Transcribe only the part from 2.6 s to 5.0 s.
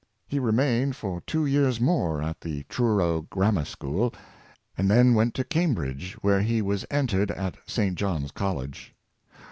Truro Grammar School, and